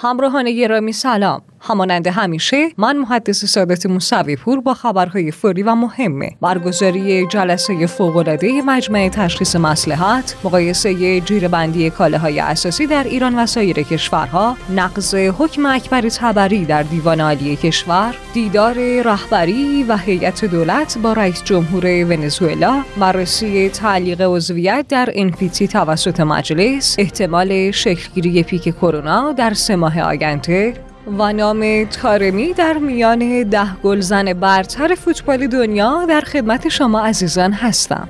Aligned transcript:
همراهان 0.00 0.50
گرامی 0.52 0.92
سلام. 0.92 1.42
همانند 1.60 2.06
همیشه 2.06 2.68
من 2.76 2.96
محدث 2.96 3.44
سادات 3.44 3.86
موسوی 3.86 4.36
پور 4.36 4.60
با 4.60 4.74
خبرهای 4.74 5.30
فوری 5.30 5.62
و 5.62 5.74
مهمه. 5.74 6.30
برگزاری 6.40 7.26
جلسه 7.26 7.86
فوقالعاده 7.86 8.62
مجمع 8.62 9.08
تشخیص 9.08 9.56
مسلحت 9.56 10.36
مقایسه 10.44 11.20
جیربندی 11.20 11.90
کالاهای 11.90 12.40
اساسی 12.40 12.86
در 12.86 13.04
ایران 13.04 13.38
و 13.38 13.46
سایر 13.46 13.82
کشورها 13.82 14.56
نقض 14.76 15.14
حکم 15.14 15.66
اکبر 15.66 16.00
تبری 16.00 16.64
در 16.64 16.82
دیوان 16.82 17.20
عالی 17.20 17.56
کشور 17.56 18.14
دیدار 18.34 19.02
رهبری 19.02 19.84
و 19.88 19.96
هیئت 19.96 20.44
دولت 20.44 20.98
با 20.98 21.12
رئیس 21.12 21.44
جمهور 21.44 21.84
ونزوئلا 21.84 22.82
بررسی 23.00 23.68
تعلیق 23.68 24.20
عضویت 24.20 24.86
در 24.88 25.08
انفیتی 25.14 25.68
توسط 25.68 26.20
مجلس 26.20 26.96
احتمال 26.98 27.70
شکلگیری 27.70 28.42
پیک 28.42 28.74
کرونا 28.76 29.32
در 29.32 29.54
سه 29.54 29.76
ماه 29.88 30.00
آینده 30.00 30.74
و 31.18 31.32
نام 31.32 31.84
تارمی 31.84 32.52
در 32.52 32.72
میان 32.72 33.42
ده 33.42 33.76
گلزن 33.82 34.32
برتر 34.32 34.94
فوتبال 34.94 35.46
دنیا 35.46 36.06
در 36.08 36.20
خدمت 36.20 36.68
شما 36.68 37.00
عزیزان 37.00 37.52
هستم. 37.52 38.08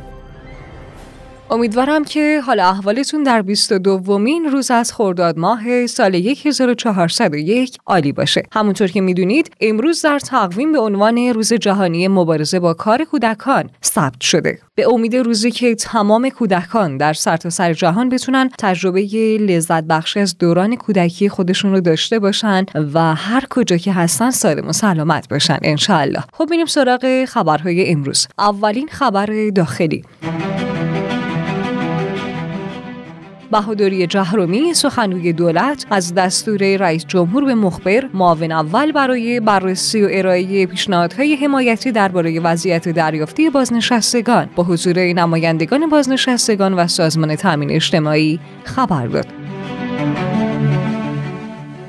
امیدوارم 1.51 2.05
که 2.05 2.41
حال 2.47 2.61
احوالتون 2.61 3.23
در 3.23 3.43
22 3.43 3.79
دومین 3.79 4.45
روز 4.45 4.71
از 4.71 4.93
خرداد 4.93 5.39
ماه 5.39 5.87
سال 5.87 6.15
1401 6.15 7.79
عالی 7.87 8.13
باشه. 8.13 8.43
همونطور 8.53 8.89
که 8.89 9.01
می‌دونید 9.01 9.51
امروز 9.61 10.03
در 10.03 10.19
تقویم 10.19 10.73
به 10.73 10.79
عنوان 10.79 11.19
روز 11.19 11.53
جهانی 11.53 12.09
مبارزه 12.09 12.61
با 12.61 12.75
کار 12.75 13.05
کودکان 13.05 13.71
ثبت 13.85 14.21
شده. 14.21 14.59
به 14.75 14.89
امید 14.93 15.17
روزی 15.17 15.51
که 15.51 15.75
تمام 15.75 16.29
کودکان 16.29 16.97
در 16.97 17.13
سرتاسر 17.13 17.51
سر 17.51 17.73
جهان 17.73 18.09
بتونن 18.09 18.51
تجربه 18.59 19.01
لذت 19.41 19.85
بخش 19.85 20.17
از 20.17 20.39
دوران 20.39 20.77
کودکی 20.77 21.29
خودشون 21.29 21.73
رو 21.73 21.81
داشته 21.81 22.19
باشن 22.19 22.67
و 22.95 23.15
هر 23.15 23.45
کجا 23.51 23.77
که 23.77 23.93
هستن 23.93 24.31
سالم 24.31 24.69
و 24.69 24.73
سلامت 24.73 25.29
باشن 25.29 25.59
انشالله. 25.63 26.25
خب 26.33 26.47
بینیم 26.51 26.67
سراغ 26.67 27.25
خبرهای 27.25 27.91
امروز. 27.91 28.29
اولین 28.39 28.89
خبر 28.89 29.51
داخلی. 29.55 30.05
بهادری 33.51 34.07
جهرومی 34.07 34.75
سخنگوی 34.75 35.33
دولت 35.33 35.87
از 35.91 36.15
دستور 36.15 36.77
رئیس 36.77 37.07
جمهور 37.07 37.45
به 37.45 37.55
مخبر 37.55 38.09
معاون 38.15 38.53
اول 38.53 38.93
برای 38.93 39.41
بررسی 39.41 40.03
و 40.03 40.09
ارائه 40.11 40.67
پیشنهادهای 40.67 41.35
حمایتی 41.35 41.93
درباره 41.93 42.41
وضعیت 42.41 42.89
دریافتی 42.89 43.51
بازنشستگان 43.51 44.49
با 44.57 44.63
حضور 44.65 44.99
نمایندگان 44.99 45.89
بازنشستگان 45.89 46.75
و 46.75 46.87
سازمان 46.87 47.37
تامین 47.37 47.71
اجتماعی 47.71 48.41
خبر 48.65 49.07
داد. 49.07 49.27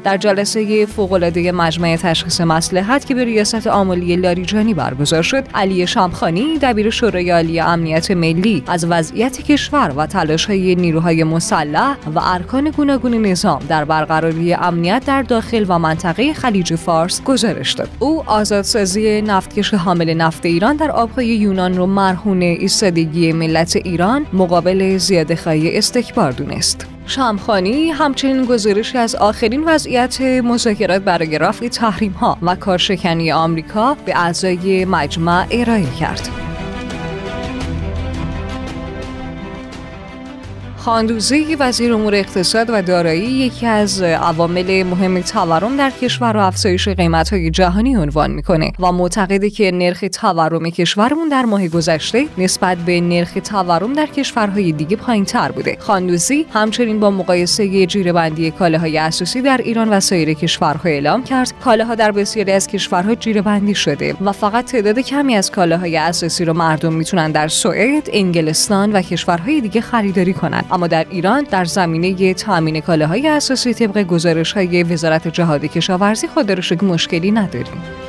در 0.03 0.17
جلسه 0.17 0.86
فوق‌العاده 0.86 1.52
مجمع 1.52 1.95
تشخیص 1.95 2.42
مسلحت 2.42 3.05
که 3.05 3.16
به 3.16 3.23
ریاست 3.25 3.67
آملی 3.67 4.16
لاریجانی 4.16 4.73
برگزار 4.73 5.22
شد 5.22 5.44
علی 5.53 5.88
شامخانی 5.88 6.58
دبیر 6.61 6.89
شورای 6.89 7.31
عالی 7.31 7.59
امنیت 7.59 8.11
ملی 8.11 8.64
از 8.67 8.86
وضعیت 8.89 9.41
کشور 9.41 9.94
و 9.97 10.06
تلاش‌های 10.06 10.75
نیروهای 10.75 11.23
مسلح 11.23 11.97
و 12.16 12.19
ارکان 12.23 12.69
گوناگون 12.69 13.14
نظام 13.25 13.61
در 13.69 13.86
برقراری 13.86 14.53
امنیت 14.53 15.03
در 15.06 15.22
داخل 15.22 15.66
و 15.67 15.80
منطقه 15.80 16.34
خلیج 16.34 16.75
فارس 16.75 17.23
گزارش 17.23 17.73
داد. 17.73 17.89
او 18.00 18.23
آزادسازی 18.30 19.22
نفتکش 19.22 19.73
حامل 19.73 20.13
نفت 20.13 20.45
ایران 20.45 20.75
در 20.75 20.91
آبهای 20.91 21.28
یونان 21.28 21.78
رو 21.78 21.86
مرهون 21.86 22.41
ایستادگی 22.41 23.34
ملت 23.34 23.75
ایران 23.75 24.25
مقابل 24.34 24.97
زیاده‌خواهی 24.97 25.78
استکبار 25.78 26.31
دونست. 26.31 26.98
شامخانی 27.10 27.90
همچنین 27.90 28.46
گزارشی 28.46 28.98
از 28.98 29.16
آخرین 29.16 29.64
وضعیت 29.64 30.22
مذاکرات 30.22 31.02
برای 31.02 31.38
رفع 31.38 31.68
تحریم 31.68 32.12
ها 32.12 32.38
و 32.42 32.56
کارشکنی 32.56 33.32
آمریکا 33.32 33.98
به 34.06 34.18
اعضای 34.18 34.86
مجمع 34.86 35.48
ارائه 35.52 35.92
کرد. 36.00 36.48
خاندوزی 40.79 41.56
وزیر 41.56 41.94
امور 41.94 42.16
اقتصاد 42.16 42.69
و 42.69 42.81
دارایی 42.81 43.25
یکی 43.25 43.66
از 43.66 44.01
عوامل 44.01 44.84
مهم 44.84 45.22
تورم 45.22 45.78
در 45.78 45.90
کشور 45.90 46.38
و 46.38 46.40
افزایش 46.40 46.88
قیمت‌های 46.88 47.51
جهانی 47.51 47.95
عنوان 47.95 48.31
می‌کنه 48.31 48.72
و 48.79 48.91
معتقده 48.91 49.50
که 49.50 49.72
نرخ 49.72 50.03
تورم 50.13 50.69
کشورمون 50.69 51.29
در 51.29 51.45
ماه 51.45 51.68
گذشته 51.68 52.25
نسبت 52.38 52.78
به 52.78 53.01
نرخ 53.01 53.38
تورم 53.44 53.94
در 53.94 54.06
کشورهای 54.06 54.72
دیگه 54.72 54.97
پایینتر 54.97 55.51
بوده. 55.51 55.78
خاندوزی 55.79 56.45
همچنین 56.53 57.00
با 57.00 57.12
مقایسه 57.12 57.85
جیرهبندی 57.85 58.51
کالاهای 58.51 58.97
اساسی 58.97 59.41
در 59.41 59.57
ایران 59.57 59.89
و 59.89 60.00
سایر 60.00 60.34
کشورها 60.34 60.89
اعلام 60.89 61.23
کرد 61.23 61.53
کالاها 61.63 61.95
در 61.95 62.12
بسیاری 62.12 62.51
از 62.51 62.68
کشورها 62.68 63.16
جیرهبندی 63.16 63.75
شده 63.75 64.16
و 64.22 64.31
فقط 64.31 64.66
تعداد 64.66 65.00
کمی 65.00 65.35
از 65.35 65.51
کالاهای 65.51 65.97
اساسی 65.97 66.45
رو 66.45 66.53
مردم 66.53 66.94
می‌تونن 66.94 67.31
در 67.31 67.47
سوئد، 67.47 68.09
انگلستان 68.13 68.91
و 68.91 69.01
کشورهای 69.01 69.62
دیگه 69.62 69.81
خریداری 69.81 70.34
کنند. 70.34 70.66
اما 70.72 70.88
در 70.88 71.06
ایران 71.09 71.44
در 71.44 71.66
زمینه 71.66 72.34
تامین 72.34 72.81
کالاهای 72.81 73.28
اساسی 73.28 73.74
طبق 73.74 74.03
گزارش 74.03 74.52
های 74.52 74.84
وزارت 74.84 75.28
جهاد 75.28 75.66
کشاورزی 75.66 76.28
خود 76.28 76.52
مشکلی 76.84 77.31
نداریم. 77.31 78.09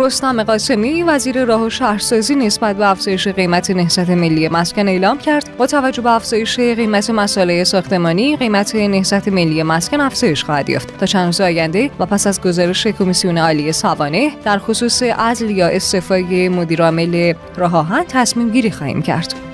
رستم 0.00 0.42
قاسمی 0.42 1.02
وزیر 1.02 1.44
راه 1.44 1.62
و 1.62 1.70
شهرسازی 1.70 2.34
نسبت 2.34 2.76
به 2.76 2.90
افزایش 2.90 3.28
قیمت 3.28 3.70
نهضت 3.70 4.10
ملی 4.10 4.48
مسکن 4.48 4.88
اعلام 4.88 5.18
کرد. 5.18 5.56
با 5.58 5.66
توجه 5.66 6.02
به 6.02 6.10
افزایش 6.10 6.60
قیمت 6.60 7.10
مسائل 7.10 7.64
ساختمانی 7.64 8.36
قیمت 8.36 8.74
نهضت 8.74 9.28
ملی 9.28 9.62
مسکن 9.62 10.00
افزایش 10.00 10.44
خواهد 10.44 10.70
یافت. 10.70 10.98
تا 10.98 11.06
چند 11.06 11.26
روز 11.26 11.40
آینده 11.40 11.90
و 11.98 12.06
پس 12.06 12.26
از 12.26 12.40
گزارش 12.40 12.86
کمیسیون 12.86 13.38
عالی 13.38 13.72
سوانه 13.72 14.30
در 14.44 14.58
خصوص 14.58 15.02
عزل 15.02 15.50
یا 15.50 15.68
استعفای 15.68 16.48
مدیرعامل 16.48 17.32
راه 17.56 17.76
آهن 17.76 18.04
تصمیم 18.08 18.50
گیری 18.50 18.70
خواهیم 18.70 19.02
کرد. 19.02 19.49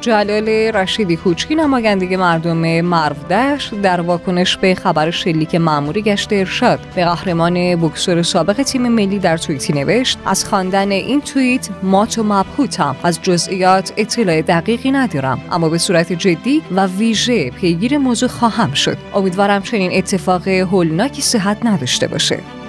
جلال 0.00 0.48
رشیدی 0.48 1.16
کوچکی 1.16 1.54
نماینده 1.54 2.16
مردم 2.16 2.80
مرودش 2.80 3.72
در 3.82 4.00
واکنش 4.00 4.56
به 4.56 4.74
خبر 4.74 5.10
شلیک 5.10 5.54
معموری 5.54 6.02
گشت 6.02 6.32
ارشاد. 6.32 6.80
به 6.94 7.04
قهرمان 7.04 7.76
بکسور 7.76 8.22
سابق 8.22 8.62
تیم 8.62 8.88
ملی 8.88 9.18
در 9.18 9.36
توییتی 9.36 9.72
نوشت 9.72 10.18
از 10.26 10.44
خواندن 10.44 10.90
این 10.90 11.20
توییت 11.20 11.68
مات 11.82 12.18
و 12.18 12.22
مبهوتم 12.22 12.96
از 13.02 13.22
جزئیات 13.22 13.92
اطلاع 13.96 14.42
دقیقی 14.42 14.90
ندارم 14.90 15.40
اما 15.52 15.68
به 15.68 15.78
صورت 15.78 16.12
جدی 16.12 16.62
و 16.70 16.86
ویژه 16.86 17.50
پیگیر 17.50 17.98
موضوع 17.98 18.28
خواهم 18.28 18.74
شد. 18.74 18.96
امیدوارم 19.14 19.62
چنین 19.62 19.90
اتفاق 19.94 20.48
هولناکی 20.48 21.22
صحت 21.22 21.58
نداشته 21.64 22.06
باشه. 22.06 22.59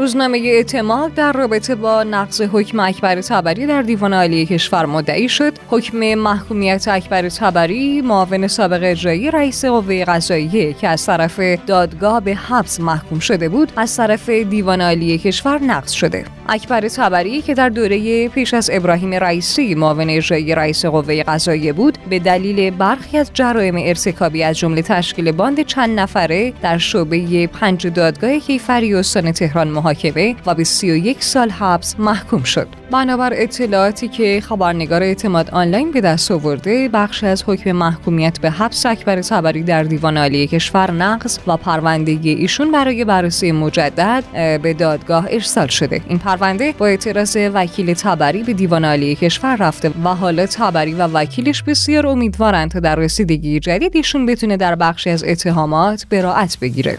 روزنامه 0.00 0.38
اعتماد 0.38 1.14
در 1.14 1.32
رابطه 1.32 1.74
با 1.74 2.04
نقض 2.04 2.42
حکم 2.42 2.80
اکبر 2.80 3.20
تبری 3.20 3.66
در 3.66 3.82
دیوان 3.82 4.14
عالی 4.14 4.46
کشور 4.46 4.86
مدعی 4.86 5.28
شد. 5.28 5.52
حکم 5.68 5.98
محکومیت 6.14 6.88
اکبر 6.88 7.28
تبری 7.28 8.00
معاون 8.00 8.48
سابق 8.48 8.80
اجرایی 8.82 9.30
رئیس 9.30 9.64
قوه 9.64 10.04
قضاییه 10.04 10.72
که 10.72 10.88
از 10.88 11.06
طرف 11.06 11.40
دادگاه 11.66 12.20
به 12.20 12.34
حبس 12.34 12.80
محکوم 12.80 13.18
شده 13.18 13.48
بود 13.48 13.72
از 13.76 13.96
طرف 13.96 14.28
دیوان 14.28 14.80
عالی 14.80 15.18
کشور 15.18 15.58
نقض 15.58 15.90
شده. 15.90 16.24
اکبر 16.52 16.88
تبری 16.88 17.42
که 17.42 17.54
در 17.54 17.68
دوره 17.68 18.28
پیش 18.28 18.54
از 18.54 18.70
ابراهیم 18.72 19.14
رئیسی 19.14 19.74
معاون 19.74 20.10
اجرایی 20.10 20.54
رئیس 20.54 20.86
قوه 20.86 21.22
قضاییه 21.22 21.72
بود 21.72 21.98
به 22.10 22.18
دلیل 22.18 22.70
برخی 22.70 23.18
از 23.18 23.30
جرایم 23.34 23.74
ارتکابی 23.78 24.42
از 24.42 24.58
جمله 24.58 24.82
تشکیل 24.82 25.32
باند 25.32 25.62
چند 25.62 26.00
نفره 26.00 26.52
در 26.62 26.78
شعبه 26.78 27.46
پنج 27.46 27.86
دادگاه 27.86 28.38
کیفری 28.38 28.94
استان 28.94 29.32
تهران 29.32 29.68
محاکمه 29.68 30.36
و 30.46 30.54
به 30.54 30.64
31 30.64 31.24
سال 31.24 31.50
حبس 31.50 31.94
محکوم 31.98 32.42
شد. 32.42 32.68
بنابر 32.90 33.32
اطلاعاتی 33.34 34.08
که 34.08 34.40
خبرنگار 34.40 35.02
اعتماد 35.02 35.50
آنلاین 35.50 35.90
به 35.90 36.00
دست 36.00 36.30
آورده 36.30 36.88
بخش 36.88 37.24
از 37.24 37.44
حکم 37.46 37.72
محکومیت 37.72 38.40
به 38.40 38.50
حبس 38.50 38.86
اکبر 38.86 39.22
تبری 39.22 39.62
در 39.62 39.82
دیوان 39.82 40.16
عالی 40.16 40.46
کشور 40.46 40.90
نقض 40.90 41.38
و 41.46 41.56
پرونده 41.56 42.18
ایشون 42.24 42.72
برای 42.72 43.04
بررسی 43.04 43.52
مجدد 43.52 44.24
به 44.62 44.74
دادگاه 44.74 45.26
ارسال 45.30 45.66
شده 45.66 46.00
این 46.08 46.18
پرونده 46.40 46.74
با 46.78 46.86
اعتراض 46.86 47.36
وکیل 47.54 47.94
تبری 47.94 48.42
به 48.42 48.52
دیوان 48.52 48.84
عالی 48.84 49.14
کشور 49.14 49.56
رفته 49.56 49.92
و 50.04 50.08
حالا 50.08 50.46
تبری 50.46 50.94
و 50.94 51.06
وکیلش 51.06 51.62
بسیار 51.62 52.06
امیدوارند 52.06 52.70
تا 52.70 52.80
در 52.80 52.94
رسیدگی 52.94 53.60
جدید 53.60 53.96
ایشون 53.96 54.26
بتونه 54.26 54.56
در 54.56 54.74
بخشی 54.74 55.10
از 55.10 55.24
اتهامات 55.24 56.06
براعت 56.10 56.58
بگیره. 56.60 56.98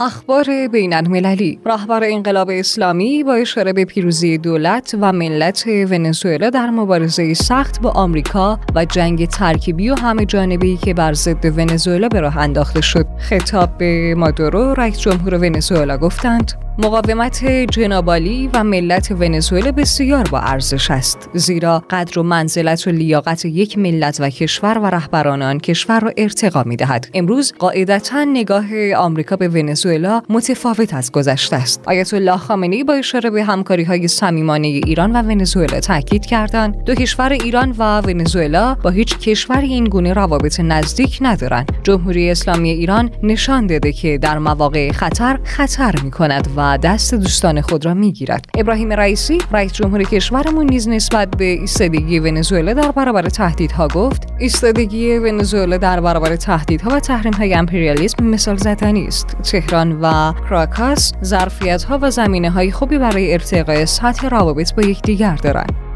اخبار 0.00 0.68
بین 0.72 0.94
المللی. 0.94 1.60
رهبر 1.66 2.04
انقلاب 2.04 2.50
اسلامی 2.50 3.24
با 3.24 3.34
اشاره 3.34 3.72
به 3.72 3.84
پیروزی 3.84 4.38
دولت 4.38 4.96
و 5.00 5.12
ملت 5.12 5.64
ونزوئلا 5.66 6.50
در 6.50 6.70
مبارزه 6.70 7.34
سخت 7.34 7.80
با 7.80 7.90
آمریکا 7.90 8.60
و 8.74 8.84
جنگ 8.84 9.28
ترکیبی 9.28 9.90
و 9.90 9.94
همه 9.94 10.24
جانبی 10.24 10.76
که 10.76 10.94
بر 10.94 11.12
ضد 11.12 11.58
ونزوئلا 11.58 12.08
به 12.08 12.20
راه 12.20 12.38
انداخته 12.38 12.80
شد. 12.80 13.06
خطاب 13.18 13.78
به 13.78 14.14
مادورو 14.14 14.74
رئیس 14.74 14.98
جمهور 14.98 15.34
ونزوئلا 15.34 15.96
گفتند 15.96 16.67
مقاومت 16.80 17.44
جنابالی 17.44 18.50
و 18.54 18.64
ملت 18.64 19.10
ونزوئلا 19.10 19.72
بسیار 19.72 20.28
با 20.30 20.38
ارزش 20.38 20.90
است 20.90 21.30
زیرا 21.34 21.82
قدر 21.90 22.18
و 22.18 22.22
منزلت 22.22 22.86
و 22.86 22.90
لیاقت 22.90 23.44
یک 23.44 23.78
ملت 23.78 24.20
و 24.20 24.30
کشور 24.30 24.78
و 24.78 24.86
رهبران 24.86 25.42
آن 25.42 25.58
کشور 25.58 26.00
را 26.00 26.12
ارتقا 26.16 26.62
می 26.62 26.76
دهد 26.76 27.08
امروز 27.14 27.52
قاعدتا 27.58 28.24
نگاه 28.24 28.94
آمریکا 28.96 29.36
به 29.36 29.48
ونزوئلا 29.48 30.22
متفاوت 30.28 30.94
از 30.94 31.12
گذشته 31.12 31.56
است. 31.56 31.82
آیت 31.86 32.14
الله 32.14 32.36
خامنه‌ای 32.36 32.84
با 32.84 32.94
اشاره 32.94 33.30
به 33.30 33.44
همکاری 33.44 33.84
های 33.84 34.08
صمیمانه 34.08 34.66
ایران 34.66 35.12
و 35.12 35.22
ونزوئلا 35.22 35.80
تاکید 35.80 36.26
کردند 36.26 36.84
دو 36.84 36.94
کشور 36.94 37.32
ایران 37.32 37.74
و 37.78 38.00
ونزوئلا 38.00 38.74
با 38.74 38.90
هیچ 38.90 39.18
کشوری 39.18 39.68
این 39.68 39.84
گونه 39.84 40.12
روابط 40.12 40.60
نزدیک 40.60 41.18
ندارند. 41.20 41.72
جمهوری 41.82 42.30
اسلامی 42.30 42.70
ایران 42.70 43.10
نشان 43.22 43.66
داده 43.66 43.92
که 43.92 44.18
در 44.18 44.38
مواقع 44.38 44.92
خطر 44.92 45.38
خطر 45.44 45.94
می 46.04 46.10
کند 46.10 46.48
و 46.56 46.67
دست 46.76 47.14
دوستان 47.14 47.60
خود 47.60 47.86
را 47.86 47.94
می‌گیرد. 47.94 48.44
ابراهیم 48.58 48.92
رئیسی 48.92 49.38
رئیس 49.52 49.72
جمهور 49.72 50.02
کشورمون 50.02 50.66
نیز 50.66 50.88
نسبت 50.88 51.28
به 51.36 51.44
ایستادگی 51.44 52.18
ونزوئلا 52.18 52.72
در 52.72 52.90
برابر 52.90 53.22
تهدیدها 53.22 53.88
گفت 53.88 54.22
ایستادگی 54.38 55.18
ونزوئلا 55.18 55.76
در 55.76 56.00
برابر 56.00 56.36
تهدیدها 56.36 56.96
و 56.96 57.00
تحریم‌های 57.00 57.54
امپریالیسم 57.54 58.24
مثال 58.24 58.56
زدنی 58.56 59.06
است. 59.06 59.26
تهران 59.26 60.00
و 60.00 60.32
کراکاس 60.32 61.12
ظرفیت‌ها 61.24 61.98
و 62.02 62.10
زمینه‌های 62.10 62.70
خوبی 62.70 62.98
برای 62.98 63.32
ارتقای 63.32 63.86
سطح 63.86 64.28
روابط 64.28 64.74
با 64.74 64.82
یکدیگر 64.82 65.36
دارند. 65.36 65.87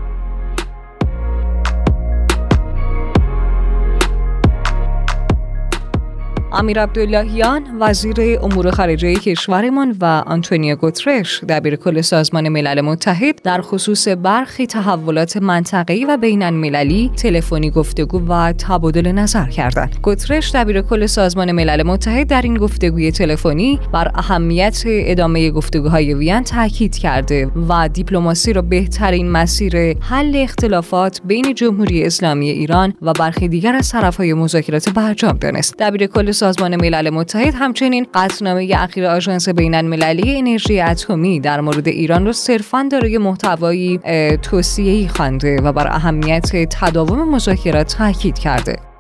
امیر 6.55 6.83
عبداللهیان 6.83 7.63
وزیر 7.81 8.39
امور 8.43 8.71
خارجه 8.71 9.15
کشورمان 9.15 9.97
و 10.01 10.05
آنتونیو 10.27 10.77
گوترش 10.77 11.45
دبیر 11.49 11.77
کل 11.77 12.01
سازمان 12.01 12.49
ملل 12.49 12.81
متحد 12.81 13.43
در 13.43 13.61
خصوص 13.61 14.09
برخی 14.09 14.67
تحولات 14.67 15.37
منطقه‌ای 15.37 16.05
و 16.05 16.17
بین 16.17 16.43
المللی 16.43 17.11
تلفنی 17.17 17.71
گفتگو 17.71 18.21
و 18.29 18.53
تبادل 18.53 19.13
نظر 19.13 19.49
کردند. 19.49 19.97
گوترش 20.03 20.51
دبیر 20.55 20.83
کل 20.83 21.07
سازمان 21.07 21.53
ملل 21.53 21.83
متحد 21.83 22.27
در 22.27 22.43
این 22.43 22.57
گفتگوی 22.57 23.13
تلفنی 23.13 23.81
بر 23.93 24.11
اهمیت 24.15 24.83
ادامه 24.87 25.51
گفتگوهای 25.51 26.15
وین 26.15 26.43
تاکید 26.45 26.99
کرده 26.99 27.51
و 27.69 27.89
دیپلماسی 27.89 28.53
را 28.53 28.63
بهترین 28.63 29.31
مسیر 29.31 29.97
حل 30.01 30.37
اختلافات 30.37 31.21
بین 31.25 31.55
جمهوری 31.55 32.05
اسلامی 32.05 32.51
ایران 32.51 32.95
و 33.03 33.13
برخی 33.13 33.49
دیگر 33.49 33.75
از 33.75 33.91
طرفهای 33.91 34.35
مذاکرات 34.35 34.89
برجام 34.89 35.37
دانست. 35.37 35.75
دبیر 35.79 36.07
کل 36.07 36.33
سازمان 36.43 36.77
ملل 36.77 37.11
متحد 37.11 37.55
همچنین 37.55 38.07
قطعنامه 38.15 38.69
اخیر 38.79 39.07
آژانس 39.07 39.49
بین 39.49 39.75
المللی 39.75 40.39
انرژی 40.39 40.81
اتمی 40.81 41.41
در 41.41 41.61
مورد 41.61 41.89
ایران 41.89 42.27
را 42.27 42.33
صرفا 42.33 42.89
دارای 42.93 43.19
محتوایی 43.19 44.01
توصیه‌ای 44.43 45.09
خوانده 45.09 45.61
و 45.63 45.73
بر 45.73 45.89
اهمیت 45.89 46.51
تداوم 46.71 47.35
مذاکرات 47.35 47.97
تاکید 47.97 48.39
کرده. 48.39 48.92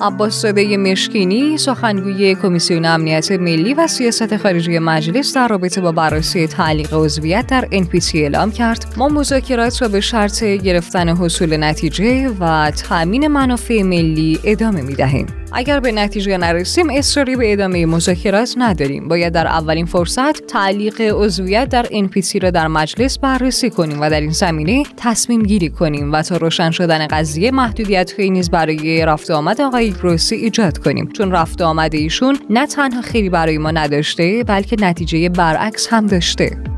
عباس 0.00 0.44
مشکینی 0.44 1.58
سخنگوی 1.58 2.34
کمیسیون 2.34 2.84
امنیت 2.84 3.32
ملی 3.32 3.74
و 3.74 3.86
سیاست 3.86 4.36
خارجی 4.36 4.78
مجلس 4.78 5.34
در 5.34 5.48
رابطه 5.48 5.80
با 5.80 5.92
بررسی 5.92 6.46
تعلیق 6.46 6.94
عضویت 6.94 7.46
در 7.46 7.68
NPT 7.72 8.14
اعلام 8.14 8.50
کرد 8.50 8.94
ما 8.96 9.08
مذاکرات 9.08 9.82
را 9.82 9.88
به 9.88 10.00
شرط 10.00 10.44
گرفتن 10.44 11.08
حصول 11.08 11.56
نتیجه 11.56 12.28
و 12.40 12.70
تأمین 12.70 13.28
منافع 13.28 13.82
ملی 13.82 14.38
ادامه 14.44 14.82
می 14.82 14.94
دهیم. 14.94 15.26
اگر 15.52 15.80
به 15.80 15.92
نتیجه 15.92 16.36
نرسیم 16.36 16.90
اصراری 16.90 17.36
به 17.36 17.52
ادامه 17.52 17.86
مذاکرات 17.86 18.54
نداریم. 18.56 19.08
باید 19.08 19.32
در 19.32 19.46
اولین 19.46 19.86
فرصت 19.86 20.46
تعلیق 20.46 21.00
عضویت 21.00 21.68
در 21.68 21.84
NPT 21.84 22.42
را 22.42 22.50
در 22.50 22.68
مجلس 22.68 23.18
بررسی 23.18 23.70
کنیم 23.70 24.00
و 24.00 24.10
در 24.10 24.20
این 24.20 24.30
زمینه 24.30 24.82
تصمیم 24.96 25.42
گیری 25.42 25.68
کنیم 25.68 26.12
و 26.12 26.22
تا 26.22 26.36
روشن 26.36 26.70
شدن 26.70 27.06
قضیه 27.06 27.50
محدودیت 27.50 28.20
نیز 28.20 28.50
برای 28.50 29.06
رفت 29.06 29.30
آمد 29.30 29.60
آقای 29.60 29.90
گروسی 29.90 30.34
ایجاد 30.34 30.78
کنیم. 30.78 31.08
چون 31.12 31.32
رفت 31.32 31.62
آمد 31.62 31.94
ایشون 31.94 32.38
نه 32.50 32.66
تنها 32.66 33.02
خیلی 33.02 33.28
برای 33.28 33.58
ما 33.58 33.70
نداشته 33.70 34.44
بلکه 34.44 34.76
نتیجه 34.80 35.28
برعکس 35.28 35.88
هم 35.90 36.06
داشته. 36.06 36.75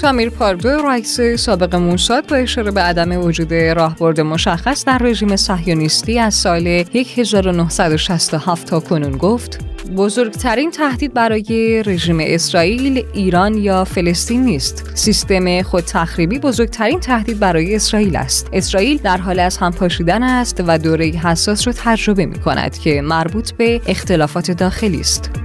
تامیر 0.00 0.30
پاردو 0.30 0.68
رئیس 0.68 1.20
سابق 1.20 1.74
موساد 1.74 2.26
با 2.26 2.36
اشاره 2.36 2.70
به 2.70 2.80
عدم 2.80 3.24
وجود 3.24 3.54
راهبرد 3.54 4.20
مشخص 4.20 4.84
در 4.84 4.98
رژیم 4.98 5.36
صهیونیستی 5.36 6.18
از 6.18 6.34
سال 6.34 6.66
1967 6.66 8.66
تا 8.66 8.80
کنون 8.80 9.16
گفت 9.16 9.60
بزرگترین 9.96 10.70
تهدید 10.70 11.14
برای 11.14 11.82
رژیم 11.82 12.18
اسرائیل 12.20 13.04
ایران 13.14 13.54
یا 13.54 13.84
فلسطین 13.84 14.44
نیست. 14.44 14.90
سیستم 14.94 15.62
خود 15.62 15.84
تخریبی 15.84 16.38
بزرگترین 16.38 17.00
تهدید 17.00 17.38
برای 17.38 17.76
اسرائیل 17.76 18.16
است. 18.16 18.48
اسرائیل 18.52 18.98
در 18.98 19.16
حال 19.16 19.38
از 19.38 19.56
هم 19.56 19.72
پاشیدن 19.72 20.22
است 20.22 20.64
و 20.66 20.78
دوره 20.78 21.06
حساس 21.06 21.66
را 21.66 21.72
تجربه 21.76 22.26
می 22.26 22.38
کند 22.38 22.78
که 22.78 23.02
مربوط 23.02 23.52
به 23.52 23.80
اختلافات 23.86 24.50
داخلی 24.50 25.00
است. 25.00 25.39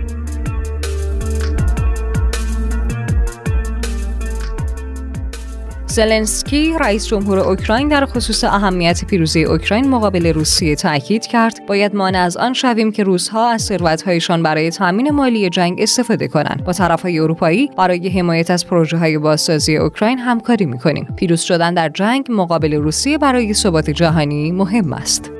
زلنسکی 5.95 6.73
رئیس 6.79 7.07
جمهور 7.07 7.39
اوکراین 7.39 7.87
در 7.87 8.05
خصوص 8.05 8.43
اهمیت 8.43 9.05
پیروزی 9.05 9.43
اوکراین 9.43 9.89
مقابل 9.89 10.33
روسیه 10.33 10.75
تاکید 10.75 11.25
کرد. 11.25 11.65
باید 11.67 11.95
مانع 11.95 12.19
از 12.19 12.37
آن 12.37 12.53
شویم 12.53 12.91
که 12.91 13.03
روزها 13.03 13.49
از 13.49 13.61
ثروتهایشان 13.61 14.43
برای 14.43 14.71
تامین 14.71 15.09
مالی 15.09 15.49
جنگ 15.49 15.81
استفاده 15.81 16.27
کنند. 16.27 16.63
با 16.63 16.73
طرفهای 16.73 17.19
اروپایی 17.19 17.69
برای 17.77 18.09
حمایت 18.09 18.51
از 18.51 18.67
پروژه 18.67 18.97
های 18.97 19.17
بازسازی 19.17 19.77
اوکراین 19.77 20.19
همکاری 20.19 20.65
می‌کنیم. 20.65 21.07
پیروز 21.15 21.41
شدن 21.41 21.73
در 21.73 21.89
جنگ 21.89 22.25
مقابل 22.29 22.73
روسیه 22.73 23.17
برای 23.17 23.53
ثبات 23.53 23.89
جهانی 23.89 24.51
مهم 24.51 24.93
است. 24.93 25.31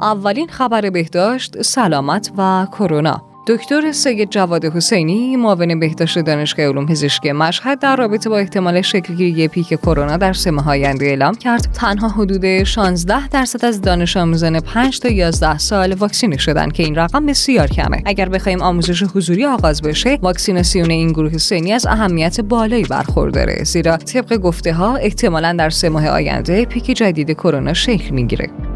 اولین 0.00 0.48
خبر 0.48 0.90
بهداشت 0.90 1.62
سلامت 1.62 2.32
و 2.38 2.66
کرونا. 2.72 3.35
دکتر 3.48 3.92
سید 3.92 4.30
جواد 4.30 4.64
حسینی 4.64 5.36
معاون 5.36 5.80
بهداشت 5.80 6.18
دانشگاه 6.18 6.66
علوم 6.66 6.86
پزشکی 6.86 7.32
مشهد 7.32 7.78
در 7.78 7.96
رابطه 7.96 8.30
با 8.30 8.38
احتمال 8.38 8.82
شکلگیری 8.82 9.48
پیک 9.48 9.66
کرونا 9.66 10.16
در 10.16 10.32
سه 10.32 10.50
ماه 10.50 10.68
آینده 10.68 11.06
اعلام 11.06 11.34
کرد. 11.34 11.68
تنها 11.74 12.08
حدود 12.08 12.62
16 12.62 13.28
درصد 13.28 13.64
از 13.64 13.80
دانش 13.80 14.16
آموزان 14.16 14.60
5 14.60 15.00
تا 15.00 15.08
11 15.08 15.58
سال 15.58 15.92
واکسینه 15.94 16.36
شدن 16.36 16.70
که 16.70 16.82
این 16.82 16.94
رقم 16.94 17.26
بسیار 17.26 17.68
کمه. 17.68 18.02
اگر 18.06 18.28
بخوایم 18.28 18.62
آموزش 18.62 19.02
حضوری 19.02 19.44
آغاز 19.44 19.82
بشه 19.82 20.18
واکسیناسیون 20.22 20.90
این 20.90 21.12
گروه 21.12 21.38
سنی 21.38 21.72
از 21.72 21.86
اهمیت 21.86 22.40
بالایی 22.40 22.84
برخورداره 22.84 23.64
زیرا 23.64 23.96
طبق 23.96 24.36
گفته 24.36 24.72
ها 24.72 24.96
احتمالا 24.96 25.52
در 25.52 25.70
سه 25.70 25.88
ماه 25.88 26.08
آینده 26.08 26.64
پیک 26.64 26.84
جدید 26.84 27.30
کرونا 27.30 27.72
شکل 27.72 28.14
می‌گیره. 28.14 28.75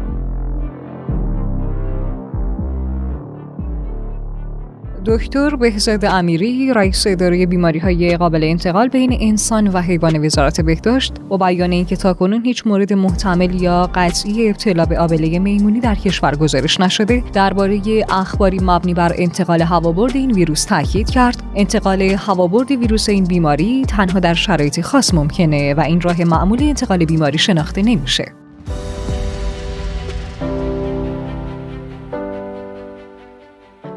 دکتر 5.05 5.55
بهزاد 5.55 6.05
امیری 6.05 6.73
رئیس 6.73 7.07
اداره 7.07 7.45
بیماری 7.45 7.79
های 7.79 8.17
قابل 8.17 8.43
انتقال 8.43 8.87
بین 8.87 9.17
انسان 9.21 9.67
و 9.67 9.81
حیوان 9.81 10.25
وزارت 10.25 10.61
بهداشت 10.61 11.13
با 11.29 11.37
بیان 11.37 11.71
اینکه 11.71 11.95
تاکنون 11.95 12.45
هیچ 12.45 12.67
مورد 12.67 12.93
محتمل 12.93 13.61
یا 13.61 13.89
قطعی 13.95 14.49
ابتلا 14.49 14.85
به 14.85 14.99
آبله 14.99 15.39
میمونی 15.39 15.79
در 15.79 15.95
کشور 15.95 16.35
گزارش 16.35 16.79
نشده. 16.79 17.23
درباره 17.33 17.81
اخباری 18.09 18.59
مبنی 18.61 18.93
بر 18.93 19.11
انتقال 19.15 19.61
هوابرد 19.61 20.15
این 20.15 20.31
ویروس 20.31 20.65
تاکید 20.65 21.09
کرد. 21.09 21.43
انتقال 21.55 22.01
هوابرد 22.01 22.71
ویروس 22.71 23.09
این 23.09 23.23
بیماری 23.23 23.85
تنها 23.85 24.19
در 24.19 24.33
شرایط 24.33 24.81
خاص 24.81 25.13
ممکنه 25.13 25.73
و 25.73 25.79
این 25.79 26.01
راه 26.01 26.23
معمولی 26.23 26.67
انتقال 26.69 27.05
بیماری 27.05 27.37
شناخته 27.37 27.81
نمیشه. 27.81 28.40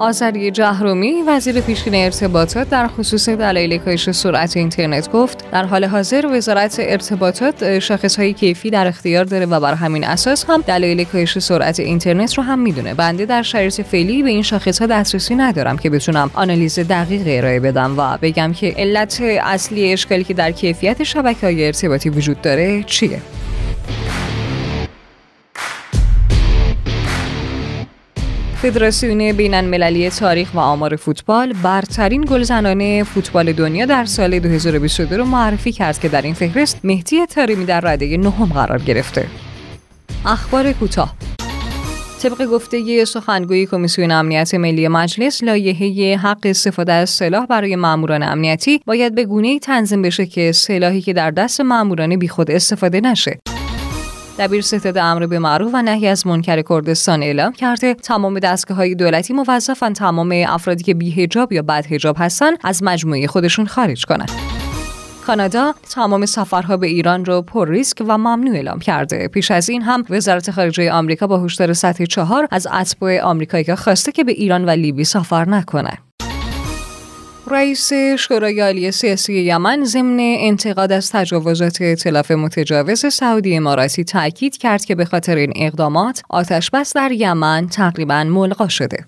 آذری 0.05 0.51
جهرومی 0.51 1.23
وزیر 1.27 1.61
پیشین 1.61 1.95
ارتباطات 1.95 2.71
در 2.71 2.89
خصوص 2.89 3.29
دلایل 3.29 3.79
کاهش 3.79 4.11
سرعت 4.11 4.57
اینترنت 4.57 5.13
گفت 5.13 5.51
در 5.51 5.65
حال 5.65 5.85
حاضر 5.85 6.27
وزارت 6.33 6.77
ارتباطات 6.79 7.79
شاخص 7.79 8.17
های 8.17 8.33
کیفی 8.33 8.71
در 8.71 8.87
اختیار 8.87 9.25
داره 9.25 9.47
و 9.47 9.61
بر 9.61 9.75
همین 9.75 10.05
اساس 10.05 10.45
هم 10.49 10.61
دلایل 10.67 11.05
کاهش 11.05 11.39
سرعت 11.39 11.81
اینترنت 11.81 12.35
رو 12.35 12.43
هم 12.43 12.59
می‌دونه. 12.59 12.95
بنده 12.95 13.27
در 13.27 13.43
شرایط 13.43 13.81
فعلی 13.81 14.23
به 14.23 14.31
این 14.31 14.43
شاخص 14.43 14.81
ها 14.81 14.87
دسترسی 14.87 15.35
ندارم 15.35 15.79
که 15.79 15.91
بتونم 15.91 16.31
آنالیز 16.35 16.79
دقیق 16.79 17.23
ارائه 17.27 17.61
بدم 17.61 17.95
و 17.99 18.19
بگم 18.23 18.53
که 18.53 18.75
علت 18.79 19.21
اصلی 19.43 19.93
اشکالی 19.93 20.25
که 20.25 20.35
در 20.35 20.51
کیفیت 20.51 21.03
شبکه 21.03 21.47
های 21.47 21.67
ارتباطی 21.67 22.09
وجود 22.09 22.41
داره 22.41 22.83
چیه. 22.83 23.21
فدراسیون 28.65 29.33
بین 29.33 29.55
المللی 29.55 30.11
تاریخ 30.11 30.55
و 30.55 30.59
آمار 30.59 30.97
فوتبال 30.97 31.53
برترین 31.53 32.25
گلزنان 32.25 33.03
فوتبال 33.03 33.53
دنیا 33.53 33.87
در 33.87 34.05
سال 34.05 34.39
2022 34.39 35.17
رو 35.17 35.25
معرفی 35.25 35.73
کرد 35.73 35.99
که 35.99 36.09
در 36.09 36.23
این 36.23 36.35
فهرست 36.35 36.81
مهدی 36.85 37.27
تاریمی 37.27 37.65
در 37.65 37.81
رده 37.81 38.17
نهم 38.17 38.45
قرار 38.45 38.79
گرفته. 38.79 39.27
اخبار 40.27 40.73
کوتاه 40.73 41.15
طبق 42.23 42.47
گفته 42.47 43.05
سخنگوی 43.05 43.67
کمیسیون 43.67 44.11
امنیت 44.11 44.55
ملی 44.55 44.89
مجلس 44.89 45.43
لایحه 45.43 46.17
حق 46.17 46.41
استفاده 46.45 46.93
از 46.93 47.11
سلاح 47.11 47.47
برای 47.47 47.77
ماموران 47.77 48.23
امنیتی 48.23 48.81
باید 48.87 49.15
به 49.15 49.25
گونه 49.25 49.59
تنظیم 49.59 50.03
بشه 50.03 50.27
که 50.27 50.53
سلاحی 50.53 51.01
که 51.01 51.13
در 51.13 51.31
دست 51.31 51.61
ماموران 51.61 52.17
بیخود 52.17 52.51
استفاده 52.51 53.01
نشه 53.01 53.41
دبیر 54.39 54.61
ستاد 54.61 54.99
امر 54.99 55.27
به 55.27 55.39
معروف 55.39 55.71
و 55.75 55.83
نهی 55.83 56.07
از 56.07 56.27
منکر 56.27 56.63
کردستان 56.63 57.23
اعلام 57.23 57.53
کرده 57.53 57.95
تمام 57.95 58.39
دستگاه 58.39 58.77
های 58.77 58.95
دولتی 58.95 59.35
موظفن 59.35 59.93
تمام 59.93 60.45
افرادی 60.49 60.85
که 60.85 60.95
بیهجاب 60.95 61.53
یا 61.53 61.63
بد 61.63 61.87
هجاب 61.87 62.17
هستن 62.19 62.53
از 62.65 62.83
مجموعه 62.83 63.27
خودشون 63.27 63.67
خارج 63.67 64.05
کنند. 64.05 64.31
کانادا 65.27 65.75
تمام 65.91 66.27
سفرها 66.27 66.77
به 66.77 66.87
ایران 66.87 67.25
رو 67.25 67.43
پر 67.43 67.69
ریسک 67.69 68.05
و 68.09 68.19
ممنوع 68.19 68.55
اعلام 68.55 68.79
کرده. 68.79 69.29
پیش 69.29 69.51
از 69.51 69.69
این 69.69 69.83
هم 69.83 70.05
وزارت 70.11 70.51
خارجه 70.51 70.93
آمریکا 70.93 71.27
با 71.27 71.45
هشدار 71.45 71.73
سطح 71.73 72.05
چهار 72.05 72.49
از 72.51 72.67
اتباع 72.73 73.21
آمریکایی 73.21 73.75
خواسته 73.75 74.13
که 74.13 74.25
به 74.25 74.33
ایران 74.33 74.65
و 74.65 74.71
لیبی 74.71 75.05
سفر 75.05 75.49
نکنه. 75.49 75.99
رئیس 77.47 77.93
شورای 78.19 78.61
عالی 78.61 78.91
سیاسی 78.91 79.35
یمن 79.35 79.85
ضمن 79.85 80.19
انتقاد 80.21 80.93
از 80.93 81.11
تجاوزات 81.11 81.83
ائتلاف 81.83 82.31
متجاوز 82.31 83.07
سعودی 83.15 83.57
اماراتی 83.57 84.05
تاکید 84.05 84.57
کرد 84.57 84.85
که 84.85 84.95
به 84.95 85.05
خاطر 85.05 85.37
این 85.37 85.53
اقدامات 85.57 86.23
آتش 86.31 86.71
بس 86.71 86.93
در 86.93 87.13
یمن 87.13 87.69
تقریبا 87.69 88.25
ملغا 88.25 88.69
شده. 88.69 89.07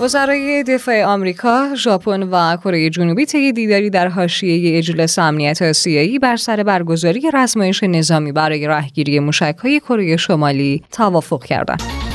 وزرای 0.00 0.62
دفاع 0.62 1.04
آمریکا، 1.04 1.74
ژاپن 1.74 2.22
و 2.22 2.56
کره 2.56 2.90
جنوبی 2.90 3.26
طی 3.26 3.52
دیداری 3.52 3.90
در 3.90 4.08
حاشیه 4.08 4.78
اجلاس 4.78 5.18
امنیت 5.18 5.62
آسیایی 5.62 6.18
بر 6.18 6.36
سر 6.36 6.62
برگزاری 6.62 7.22
رزمایش 7.34 7.82
نظامی 7.82 8.32
برای 8.32 8.66
رهگیری 8.66 9.20
موشک‌های 9.20 9.80
کره 9.80 10.16
شمالی 10.16 10.82
توافق 10.92 11.44
کردند. 11.44 12.07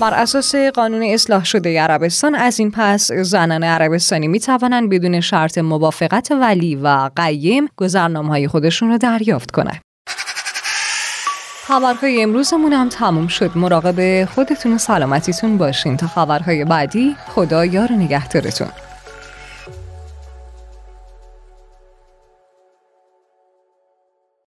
بر 0.00 0.14
اساس 0.14 0.54
قانون 0.54 1.02
اصلاح 1.02 1.44
شده 1.44 1.80
عربستان 1.80 2.34
از 2.34 2.60
این 2.60 2.70
پس 2.70 3.12
زنان 3.12 3.64
عربستانی 3.64 4.28
می 4.28 4.40
توانند 4.40 4.90
بدون 4.90 5.20
شرط 5.20 5.58
موافقت 5.58 6.32
ولی 6.32 6.74
و 6.74 7.10
قیم 7.16 7.68
گذرنامه 7.76 8.28
های 8.28 8.48
خودشون 8.48 8.90
رو 8.90 8.98
دریافت 8.98 9.50
کنند. 9.50 9.80
خبرهای 11.66 12.22
امروزمون 12.22 12.72
هم 12.72 12.88
تموم 12.88 13.26
شد. 13.26 13.50
مراقب 13.54 14.24
خودتون 14.24 14.72
و 14.72 14.78
سلامتیتون 14.78 15.58
باشین. 15.58 15.96
تا 15.96 16.06
خبرهای 16.06 16.64
بعدی 16.64 17.16
خدا 17.34 17.64
یار 17.64 17.92
نگهدارتون. 17.92 18.68